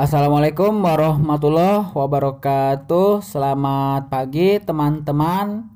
Assalamualaikum 0.00 0.80
warahmatullahi 0.80 1.92
wabarakatuh. 1.92 3.20
Selamat 3.20 4.08
pagi 4.08 4.56
teman-teman. 4.56 5.68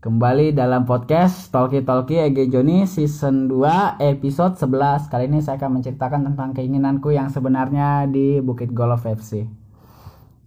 Kembali 0.00 0.56
dalam 0.56 0.88
podcast 0.88 1.52
Talkie 1.52 1.84
Talkie 1.84 2.24
Ege 2.24 2.48
Joni 2.48 2.88
season 2.88 3.52
2 3.52 4.00
episode 4.00 4.56
11. 4.56 5.12
Kali 5.12 5.28
ini 5.28 5.44
saya 5.44 5.60
akan 5.60 5.76
menceritakan 5.76 6.24
tentang 6.24 6.56
keinginanku 6.56 7.12
yang 7.12 7.28
sebenarnya 7.28 8.08
di 8.08 8.40
Bukit 8.40 8.72
Golf 8.72 9.04
FC. 9.04 9.44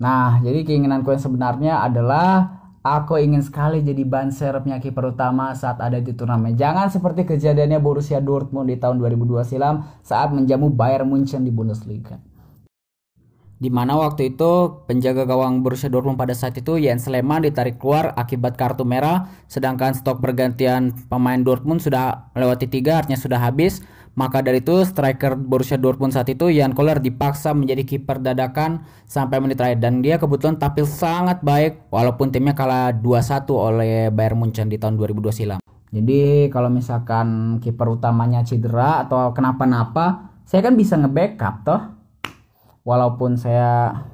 Nah, 0.01 0.41
jadi 0.41 0.65
keinginanku 0.65 1.13
yang 1.13 1.21
sebenarnya 1.21 1.85
adalah 1.85 2.57
Aku 2.79 3.19
ingin 3.19 3.43
sekali 3.43 3.83
jadi 3.83 4.07
ban 4.07 4.31
serepnya 4.31 4.79
kiper 4.79 5.11
utama 5.11 5.51
saat 5.51 5.83
ada 5.83 5.99
di 5.99 6.15
turnamen. 6.15 6.55
Jangan 6.55 6.87
seperti 6.87 7.27
kejadiannya 7.27 7.77
Borussia 7.77 8.23
Dortmund 8.23 8.71
di 8.71 8.79
tahun 8.79 8.97
2002 8.97 9.43
silam 9.43 9.83
saat 9.99 10.31
menjamu 10.31 10.71
Bayern 10.71 11.11
Munchen 11.11 11.43
di 11.43 11.51
Bundesliga. 11.51 12.28
Di 13.59 13.67
mana 13.67 13.99
waktu 13.99 14.31
itu 14.31 14.79
penjaga 14.87 15.27
gawang 15.27 15.59
Borussia 15.59 15.91
Dortmund 15.91 16.15
pada 16.15 16.31
saat 16.31 16.55
itu 16.55 16.79
Jens 16.79 17.11
Lehmann 17.11 17.43
ditarik 17.43 17.75
keluar 17.75 18.15
akibat 18.15 18.55
kartu 18.55 18.87
merah, 18.87 19.27
sedangkan 19.51 19.91
stok 19.91 20.23
pergantian 20.23 20.95
pemain 21.11 21.43
Dortmund 21.43 21.83
sudah 21.83 22.31
melewati 22.39 22.71
tiga, 22.71 23.03
artinya 23.03 23.19
sudah 23.19 23.35
habis. 23.35 23.83
Maka 24.15 24.39
dari 24.39 24.63
itu 24.63 24.79
striker 24.87 25.35
Borussia 25.35 25.75
Dortmund 25.75 26.15
saat 26.15 26.31
itu 26.31 26.47
Jan 26.47 26.71
Koller 26.71 27.03
dipaksa 27.03 27.51
menjadi 27.51 27.83
kiper 27.83 28.23
dadakan 28.23 28.87
sampai 29.03 29.43
menit 29.43 29.59
terakhir 29.59 29.83
dan 29.83 29.99
dia 29.99 30.15
kebetulan 30.15 30.55
tampil 30.55 30.87
sangat 30.87 31.43
baik 31.43 31.87
walaupun 31.91 32.31
timnya 32.31 32.55
kalah 32.55 32.95
2-1 32.95 33.47
oleh 33.51 34.07
Bayern 34.07 34.39
Munchen 34.39 34.71
di 34.71 34.79
tahun 34.79 34.95
2002 34.95 35.35
silam. 35.35 35.59
Jadi 35.91 36.47
kalau 36.47 36.71
misalkan 36.71 37.59
kiper 37.59 37.91
utamanya 37.91 38.39
cedera 38.43 39.03
atau 39.03 39.35
kenapa-napa, 39.35 40.31
saya 40.47 40.63
kan 40.63 40.79
bisa 40.79 40.95
nge-backup 40.95 41.55
toh 41.67 41.98
walaupun 42.83 43.35
saya 43.39 44.05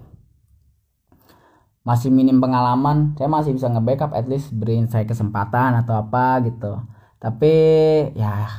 masih 1.85 2.09
minim 2.09 2.41
pengalaman 2.41 3.13
saya 3.13 3.29
masih 3.29 3.53
bisa 3.53 3.69
nge-backup 3.69 4.09
at 4.17 4.25
least 4.25 4.49
beriin 4.57 4.89
saya 4.89 5.05
kesempatan 5.05 5.77
atau 5.85 6.01
apa 6.01 6.41
gitu. 6.41 6.81
Tapi 7.21 7.53
ya 8.17 8.49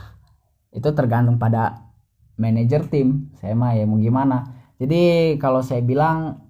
itu 0.71 0.89
tergantung 0.95 1.39
pada 1.39 1.91
manajer 2.39 2.87
tim. 2.87 3.33
Saya 3.39 3.59
mah 3.59 3.75
ya 3.75 3.85
mau 3.89 3.99
gimana. 3.99 4.55
Jadi 4.79 5.35
kalau 5.43 5.65
saya 5.65 5.83
bilang 5.83 6.47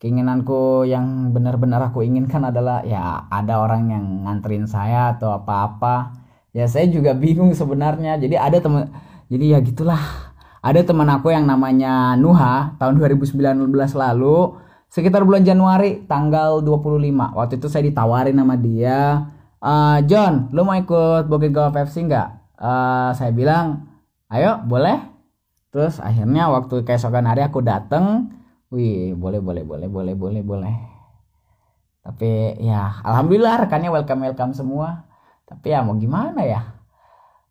keinginanku 0.00 0.88
yang 0.88 1.36
benar-benar 1.36 1.92
aku 1.92 2.00
inginkan 2.00 2.48
adalah 2.48 2.80
ya 2.86 3.28
ada 3.28 3.60
orang 3.60 3.92
yang 3.92 4.04
nganterin 4.24 4.64
saya 4.64 5.16
atau 5.18 5.36
apa-apa. 5.36 6.16
Ya 6.56 6.64
saya 6.64 6.88
juga 6.88 7.12
bingung 7.12 7.52
sebenarnya. 7.52 8.16
Jadi 8.16 8.40
ada 8.40 8.56
teman 8.62 8.88
jadi 9.30 9.56
ya 9.56 9.58
gitulah 9.62 10.29
ada 10.60 10.80
teman 10.84 11.08
aku 11.08 11.32
yang 11.32 11.48
namanya 11.48 12.16
Nuha 12.20 12.76
tahun 12.76 13.00
2019 13.00 13.72
lalu 13.96 14.38
sekitar 14.92 15.24
bulan 15.24 15.44
Januari 15.44 16.04
tanggal 16.04 16.60
25 16.60 17.36
waktu 17.36 17.54
itu 17.56 17.66
saya 17.68 17.82
ditawarin 17.88 18.36
sama 18.36 18.56
dia 18.60 19.30
uh, 19.64 19.98
John 20.08 20.48
lu 20.50 20.64
mau 20.64 20.76
ikut 20.76 21.28
Bukit 21.28 21.52
Golf 21.52 21.76
FC 21.76 22.04
nggak? 22.08 22.28
Uh, 22.60 23.12
saya 23.16 23.30
bilang 23.32 23.88
ayo 24.32 24.60
boleh. 24.64 25.00
Terus 25.70 26.02
akhirnya 26.02 26.50
waktu 26.50 26.82
keesokan 26.82 27.30
hari 27.30 27.46
aku 27.46 27.62
dateng 27.62 28.34
wih 28.74 29.14
boleh 29.14 29.38
boleh 29.38 29.62
boleh 29.62 29.86
boleh 29.86 30.14
boleh 30.18 30.42
boleh. 30.42 30.76
Tapi 32.00 32.58
ya 32.58 33.00
alhamdulillah 33.06 33.68
rekannya 33.68 33.92
welcome 33.92 34.26
welcome 34.26 34.52
semua. 34.56 35.06
Tapi 35.46 35.70
ya 35.70 35.82
mau 35.86 35.94
gimana 35.94 36.42
ya 36.42 36.79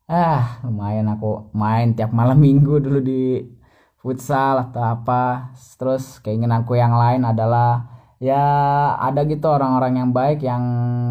ah 0.10 0.58
lumayan 0.66 1.06
aku 1.14 1.54
main 1.54 1.94
tiap 1.94 2.10
malam 2.10 2.42
minggu 2.46 2.82
dulu 2.82 3.00
di 3.00 3.46
futsal 4.02 4.72
atau 4.72 4.82
apa. 4.82 5.54
Terus 5.78 6.18
keinginanku 6.26 6.73
yang 6.76 6.95
lain 6.98 7.23
adalah 7.23 7.86
ya 8.20 8.44
ada 9.00 9.23
gitu 9.23 9.48
orang-orang 9.48 10.02
yang 10.02 10.10
baik 10.11 10.44
yang 10.44 10.64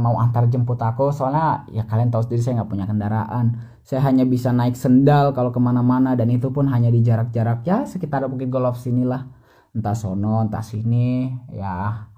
mau 0.02 0.18
antar 0.18 0.50
jemput 0.50 0.80
aku. 0.82 1.14
Soalnya 1.14 1.64
ya 1.70 1.86
kalian 1.86 2.10
tahu 2.10 2.26
sendiri 2.26 2.42
saya 2.42 2.54
nggak 2.60 2.70
punya 2.74 2.86
kendaraan. 2.90 3.46
Saya 3.86 4.04
hanya 4.04 4.28
bisa 4.28 4.52
naik 4.52 4.76
sendal 4.76 5.32
kalau 5.32 5.48
ke 5.48 5.60
mana-mana 5.62 6.12
dan 6.12 6.28
itu 6.28 6.52
pun 6.52 6.68
hanya 6.68 6.92
di 6.92 7.00
jarak-jarak. 7.00 7.64
Ya 7.64 7.86
sekitar 7.88 8.26
Bukit 8.28 8.50
Golf 8.52 8.76
sinilah. 8.82 9.24
Entah 9.72 9.96
sono 9.96 10.42
entah 10.42 10.64
sini 10.64 11.30
ya. 11.54 12.08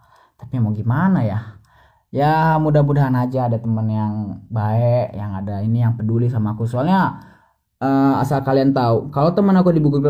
Tapi 0.40 0.56
mau 0.56 0.72
gimana 0.72 1.20
ya 1.20 1.59
ya 2.10 2.58
mudah-mudahan 2.58 3.14
aja 3.14 3.46
ada 3.46 3.58
teman 3.62 3.86
yang 3.86 4.14
baik 4.50 5.14
yang 5.14 5.30
ada 5.38 5.62
ini 5.62 5.82
yang 5.86 5.94
peduli 5.94 6.26
sama 6.26 6.58
aku. 6.58 6.66
Soalnya 6.66 7.22
uh, 7.78 8.22
asal 8.22 8.42
kalian 8.42 8.74
tahu 8.74 9.10
kalau 9.14 9.30
teman 9.34 9.54
aku 9.56 9.70
di 9.74 9.80
Bukit, 9.82 10.02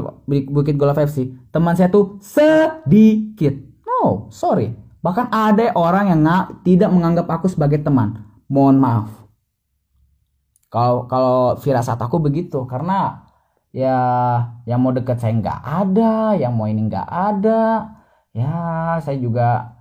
Bukit 0.48 0.76
Golf 0.80 0.96
FC 0.96 1.32
teman 1.52 1.76
saya 1.76 1.92
tuh 1.92 2.18
sedikit. 2.24 3.54
No 3.84 4.28
sorry. 4.32 4.72
Bahkan 5.00 5.32
ada 5.32 5.72
orang 5.76 6.12
yang 6.12 6.20
nggak 6.20 6.64
tidak 6.64 6.90
menganggap 6.92 7.26
aku 7.28 7.48
sebagai 7.48 7.80
teman. 7.80 8.20
Mohon 8.48 8.76
maaf. 8.80 9.08
Kalau 10.70 11.08
kalau 11.08 11.56
firasat 11.56 11.98
aku 11.98 12.20
begitu 12.20 12.62
karena 12.68 13.26
ya 13.70 13.96
yang 14.66 14.82
mau 14.82 14.90
deket 14.94 15.18
saya 15.18 15.34
nggak 15.34 15.60
ada 15.62 16.36
yang 16.36 16.52
mau 16.56 16.68
ini 16.68 16.88
nggak 16.88 17.08
ada. 17.08 17.90
Ya 18.30 18.54
saya 19.02 19.18
juga 19.18 19.79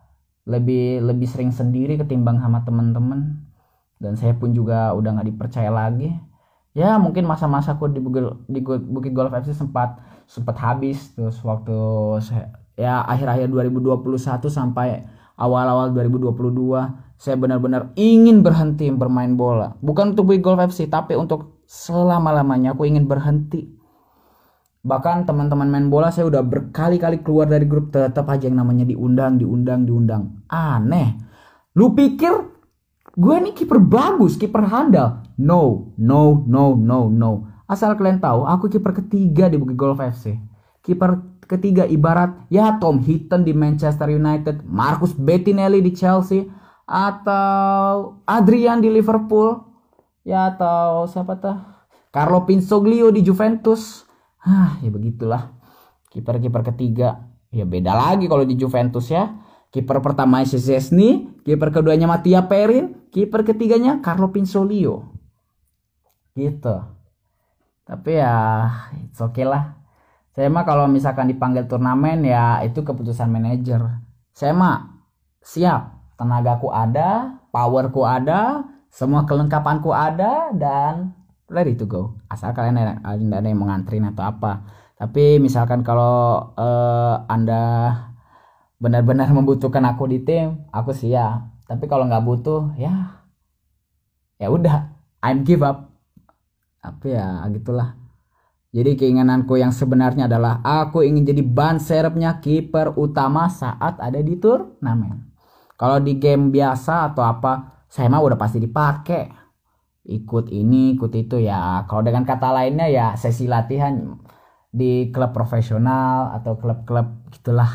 lebih 0.49 1.05
lebih 1.05 1.29
sering 1.29 1.53
sendiri 1.53 2.01
ketimbang 2.01 2.41
sama 2.41 2.65
teman-teman 2.65 3.37
dan 4.01 4.17
saya 4.17 4.33
pun 4.33 4.49
juga 4.49 4.97
udah 4.97 5.19
nggak 5.19 5.29
dipercaya 5.29 5.69
lagi. 5.69 6.09
Ya 6.73 6.95
mungkin 6.97 7.27
masa-masaku 7.27 7.91
di 7.91 7.99
Bukit, 8.01 8.23
di 8.47 8.59
Bukit 8.63 9.13
Golf 9.13 9.35
FC 9.35 9.53
sempat 9.53 10.01
sempat 10.25 10.57
habis. 10.57 11.13
Terus 11.13 11.37
waktu 11.45 11.77
saya 12.23 12.55
ya 12.79 13.03
akhir-akhir 13.05 13.51
2021 13.51 14.39
sampai 14.49 15.03
awal-awal 15.35 15.91
2022 15.91 17.19
saya 17.19 17.35
benar-benar 17.35 17.91
ingin 17.99 18.41
berhenti 18.41 18.89
bermain 18.89 19.35
bola. 19.35 19.75
Bukan 19.83 20.15
untuk 20.15 20.33
Bukit 20.33 20.41
Golf 20.41 20.63
FC 20.71 20.89
tapi 20.89 21.13
untuk 21.13 21.61
selama-lamanya 21.69 22.73
aku 22.73 22.89
ingin 22.89 23.05
berhenti 23.05 23.78
bahkan 24.89 25.21
teman-teman 25.29 25.69
main 25.69 25.85
bola 25.93 26.09
saya 26.09 26.25
udah 26.25 26.41
berkali-kali 26.41 27.21
keluar 27.21 27.45
dari 27.45 27.69
grup 27.69 27.93
tetap 27.93 28.25
aja 28.25 28.49
yang 28.49 28.57
namanya 28.57 28.89
diundang 28.89 29.37
diundang 29.37 29.85
diundang. 29.85 30.23
Aneh. 30.49 31.21
Lu 31.77 31.93
pikir 31.93 32.33
gue 33.13 33.35
nih 33.45 33.53
kiper 33.53 33.77
bagus 33.77 34.41
kiper 34.41 34.65
handal? 34.65 35.21
No 35.37 35.93
no 36.01 36.41
no 36.49 36.73
no 36.73 37.05
no. 37.13 37.45
Asal 37.69 37.93
kalian 37.93 38.17
tahu 38.17 38.49
aku 38.49 38.65
kiper 38.73 39.05
ketiga 39.05 39.45
di 39.45 39.61
Bukit 39.61 39.77
Golf 39.77 40.01
FC 40.01 40.49
kiper 40.89 41.21
ketiga 41.45 41.83
ibarat 41.85 42.49
ya 42.49 42.77
Tom 42.81 43.01
Hinton 43.01 43.45
di 43.45 43.53
Manchester 43.53 44.09
United 44.09 44.65
Marcus 44.65 45.13
Bettinelli 45.13 45.85
di 45.85 45.93
Chelsea 45.93 46.49
atau 46.89 48.17
Adrian 48.25 48.81
di 48.81 48.89
Liverpool 48.89 49.53
ya 50.25 50.53
atau 50.53 51.05
siapa 51.05 51.37
tuh 51.37 51.57
Carlo 52.09 52.41
Pinsoglio 52.49 53.13
di 53.13 53.21
Juventus 53.21 54.08
ah 54.43 54.79
ya 54.83 54.89
begitulah. 54.91 55.55
Kiper-kiper 56.09 56.73
ketiga 56.73 57.29
ya 57.53 57.65
beda 57.65 57.93
lagi 57.93 58.25
kalau 58.25 58.43
di 58.43 58.55
Juventus 58.59 59.09
ya. 59.11 59.35
Kiper 59.69 60.01
pertama 60.01 60.41
Szczesny 60.41 61.41
kiper 61.45 61.69
keduanya 61.69 62.09
Mattia 62.09 62.49
Perin 62.49 63.05
kiper 63.13 63.45
ketiganya 63.45 64.01
Carlo 64.01 64.33
Pinsolio 64.33 65.13
gitu. 66.33 66.75
Tapi 67.85 68.11
ya 68.17 68.33
it's 69.01 69.21
okay 69.21 69.45
lah. 69.45 69.77
Saya 70.33 70.47
mah 70.47 70.63
kalau 70.63 70.85
misalkan 70.85 71.27
dipanggil 71.27 71.65
turnamen 71.65 72.21
ya 72.23 72.61
itu 72.61 72.85
keputusan 72.85 73.29
manajer. 73.29 73.81
Saya 74.33 74.53
mah 74.55 75.05
siap. 75.41 75.99
Tenagaku 76.19 76.67
ada 76.75 77.39
powerku 77.47 78.03
ada 78.03 78.67
semua 78.91 79.23
kelengkapanku 79.23 79.95
ada 79.95 80.51
dan 80.51 81.15
ready 81.49 81.75
to 81.75 81.85
go. 81.89 82.17
Asal 82.29 82.53
kalian 82.53 82.77
ada, 82.77 83.01
ada 83.03 83.47
yang 83.49 83.59
mengantrin 83.59 84.05
atau 84.05 84.23
apa. 84.25 84.65
Tapi 84.95 85.41
misalkan 85.41 85.81
kalau 85.81 86.53
uh, 86.55 87.25
anda 87.25 87.93
benar-benar 88.79 89.27
membutuhkan 89.37 89.83
aku 89.85 90.07
di 90.07 90.23
tim 90.23 90.65
aku 90.69 90.95
siap. 90.95 91.59
Tapi 91.69 91.85
kalau 91.85 92.09
nggak 92.09 92.25
butuh 92.25 92.73
ya 92.77 93.21
ya 94.39 94.47
udah. 94.47 94.95
I'm 95.19 95.43
give 95.43 95.65
up. 95.65 95.91
Tapi 96.79 97.11
ya 97.11 97.43
gitulah. 97.51 97.99
Jadi 98.69 98.95
keinginanku 98.95 99.57
yang 99.57 99.73
sebenarnya 99.73 100.29
adalah 100.29 100.61
aku 100.61 101.01
ingin 101.01 101.25
jadi 101.25 101.41
ban 101.41 101.81
serepnya 101.81 102.37
kiper 102.37 102.93
utama 102.95 103.49
saat 103.49 103.97
ada 103.97 104.21
di 104.21 104.37
turnamen. 104.37 105.25
Kalau 105.73 105.97
di 105.97 106.21
game 106.21 106.53
biasa 106.53 107.09
atau 107.11 107.25
apa, 107.25 107.83
saya 107.89 108.13
mah 108.13 108.21
udah 108.21 108.37
pasti 108.37 108.61
dipakai 108.61 109.48
ikut 110.09 110.49
ini 110.49 110.97
ikut 110.97 111.13
itu 111.13 111.37
ya. 111.37 111.85
Kalau 111.85 112.01
dengan 112.01 112.25
kata 112.25 112.49
lainnya 112.49 112.89
ya 112.89 113.13
sesi 113.13 113.45
latihan 113.45 114.17
di 114.69 115.13
klub 115.13 115.33
profesional 115.33 116.33
atau 116.33 116.57
klub-klub 116.57 117.29
gitulah. 117.29 117.69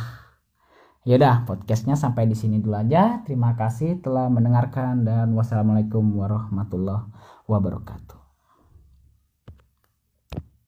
Yaudah 1.04 1.44
podcastnya 1.44 1.94
sampai 2.00 2.26
di 2.26 2.34
sini 2.34 2.58
dulu 2.58 2.80
aja. 2.80 3.22
Terima 3.28 3.54
kasih 3.54 4.00
telah 4.00 4.26
mendengarkan 4.32 5.04
dan 5.04 5.36
wassalamualaikum 5.36 6.02
warahmatullahi 6.16 7.06
wabarakatuh 7.46 8.23